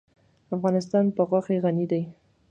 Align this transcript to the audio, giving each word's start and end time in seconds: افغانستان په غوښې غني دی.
افغانستان 0.55 1.05
په 1.15 1.21
غوښې 1.29 1.57
غني 1.63 1.85
دی. 1.91 2.01